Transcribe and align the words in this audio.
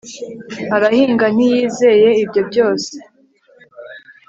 arahinga 0.75 1.25
ntiyizeye 1.35 2.09
ibyo 2.23 2.41
byose 2.49 2.91